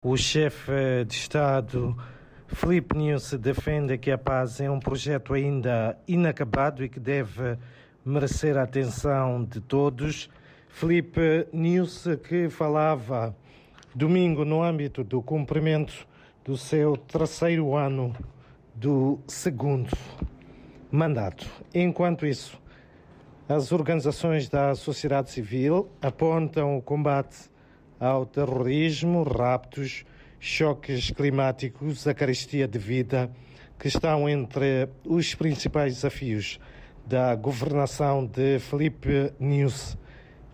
[0.00, 1.96] O chefe de Estado,
[2.46, 7.58] Filipe Nunes, defende que a paz é um projeto ainda inacabado e que deve
[8.04, 10.30] merecer a atenção de todos.
[10.68, 13.34] Filipe Nunes, que falava
[13.92, 16.06] domingo no âmbito do cumprimento
[16.44, 18.14] do seu terceiro ano
[18.76, 19.90] do segundo
[20.92, 21.44] mandato.
[21.74, 22.56] Enquanto isso,
[23.48, 27.50] as organizações da sociedade civil apontam o combate
[27.98, 30.04] ao terrorismo, raptos,
[30.38, 33.30] choques climáticos, a carestia de vida,
[33.78, 36.60] que estão entre os principais desafios
[37.06, 39.96] da governação de Felipe News.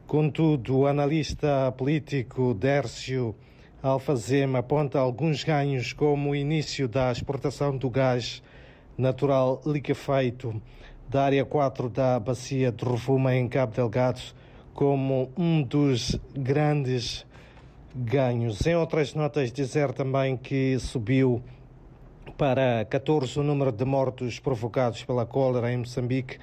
[0.07, 3.35] Contudo, o analista político Dércio
[3.83, 8.43] Alfazema aponta alguns ganhos, como o início da exportação do gás
[8.97, 10.63] natural liquefeito
[11.09, 14.21] da área 4 da bacia de Rovuma em Cabo Delgado
[14.75, 17.25] como um dos grandes
[17.95, 18.67] ganhos.
[18.67, 21.41] Em outras notas, dizer também que subiu
[22.37, 26.39] para 14 o número de mortos provocados pela cólera em Moçambique.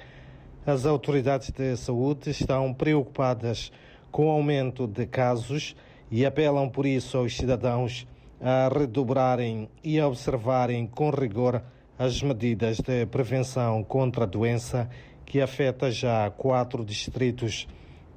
[0.64, 3.70] As autoridades de saúde estão preocupadas
[4.10, 5.76] com o aumento de casos
[6.10, 8.06] e apelam por isso aos cidadãos
[8.40, 11.62] a redobrarem e a observarem com rigor
[11.98, 14.88] as medidas de prevenção contra a doença
[15.26, 17.68] que afeta já quatro distritos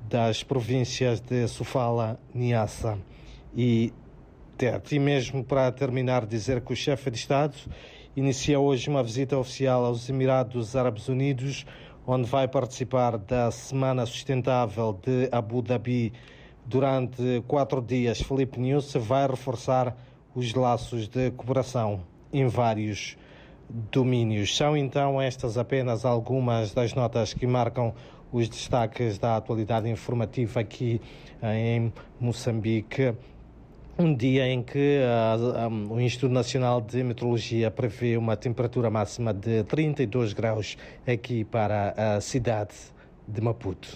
[0.08, 2.98] das províncias de Sofala, Niassa
[3.56, 3.94] e
[4.58, 4.96] Tete.
[4.96, 7.56] E mesmo para terminar, dizer que o chefe de Estado
[8.16, 11.66] inicia hoje uma visita oficial aos Emirados Árabes Unidos,
[12.08, 16.14] onde vai participar da Semana Sustentável de Abu Dhabi.
[16.66, 19.96] Durante quatro dias, Felipe News vai reforçar
[20.34, 22.02] os laços de cooperação
[22.34, 23.18] em vários
[23.92, 24.56] domínios.
[24.56, 27.94] São então estas apenas algumas das notas que marcam
[28.32, 31.00] os destaques da atualidade informativa aqui
[31.44, 33.14] em Moçambique.
[33.98, 39.34] Um dia em que uh, um, o Instituto Nacional de Meteorologia prevê uma temperatura máxima
[39.34, 42.76] de 32 graus aqui para a cidade
[43.26, 43.88] de Maputo.